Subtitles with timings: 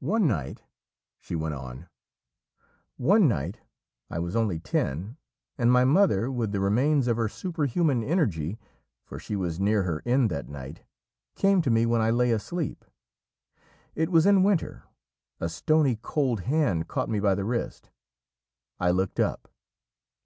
[0.00, 0.64] "One night,"
[1.20, 1.88] she went on,
[2.96, 3.60] "one night
[4.10, 5.18] I was only ten
[5.56, 8.58] and my mother, with the remains of her superhuman energy,
[9.04, 10.82] for she was near her end that night,
[11.36, 12.84] came to me when I lay asleep.
[13.94, 14.82] It was in winter;
[15.38, 17.88] a stony cold hand caught me by the wrist.
[18.80, 19.46] I looked up.